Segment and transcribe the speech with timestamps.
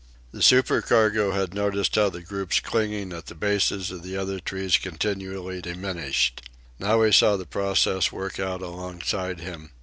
[0.31, 4.77] The supercargo had noticed how the groups clinging at the bases of the other trees
[4.77, 6.41] continually diminished.
[6.79, 9.69] Now he saw the process work out alongside him.